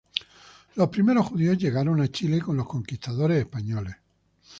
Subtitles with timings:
[0.77, 3.97] Los primeros judíos llegaron a Chile con los conquistadores españoles.